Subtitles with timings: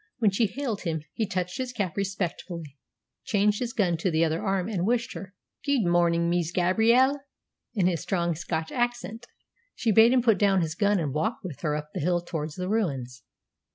[0.17, 2.75] When she hailed him he touched his cap respectfully,
[3.23, 7.19] changed his gun to the other arm, and wished her "Guid mornin', Miss Gabrielle,"
[7.75, 9.27] in his strong Scotch accent.
[9.75, 12.55] She bade him put down his gun and walk with her up the hill towards
[12.55, 13.21] the ruins.